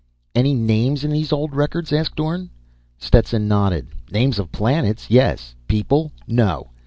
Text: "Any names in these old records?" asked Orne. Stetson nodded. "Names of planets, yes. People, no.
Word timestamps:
"Any 0.33 0.55
names 0.55 1.03
in 1.03 1.11
these 1.11 1.31
old 1.31 1.55
records?" 1.55 1.93
asked 1.93 2.19
Orne. 2.19 2.49
Stetson 2.97 3.47
nodded. 3.47 3.85
"Names 4.11 4.39
of 4.39 4.51
planets, 4.51 5.11
yes. 5.11 5.53
People, 5.67 6.11
no. 6.25 6.71